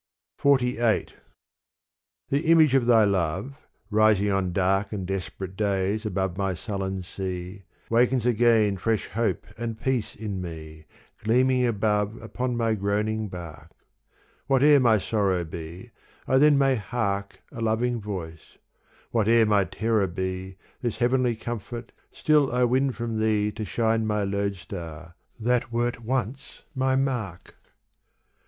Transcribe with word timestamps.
XLVIII 0.43 1.09
The 2.29 2.39
image 2.49 2.73
of 2.73 2.87
thy 2.87 3.03
love, 3.03 3.55
rising 3.91 4.31
on 4.31 4.51
dark 4.51 4.91
And 4.91 5.05
desperate 5.05 5.55
days 5.55 6.07
above 6.07 6.39
my 6.39 6.55
sullen 6.55 7.03
sea 7.03 7.65
Wakens 7.87 8.25
again 8.25 8.77
fresh 8.77 9.09
hope 9.09 9.45
and 9.59 9.79
peace 9.79 10.15
in 10.15 10.41
me, 10.41 10.85
Gleaming 11.23 11.67
above 11.67 12.19
upon 12.19 12.57
my 12.57 12.73
groaning 12.73 13.27
bark. 13.27 13.69
Whate'er 14.47 14.79
my 14.79 14.97
sorrow 14.97 15.43
be 15.43 15.91
I 16.27 16.39
then 16.39 16.57
may 16.57 16.77
hark 16.77 17.39
A 17.51 17.61
loving 17.61 18.01
voice: 18.01 18.57
whate'er 19.11 19.45
my 19.45 19.65
terror 19.65 20.07
be 20.07 20.57
This 20.81 20.97
heavenly 20.97 21.35
comfort 21.35 21.91
still 22.11 22.51
I 22.51 22.63
win 22.63 22.91
from 22.91 23.19
thee 23.19 23.51
To 23.51 23.63
shine 23.63 24.07
my 24.07 24.23
lodestar 24.23 25.13
that 25.39 25.71
wert 25.71 26.03
once 26.03 26.63
my 26.73 26.95
mark. 26.95 27.53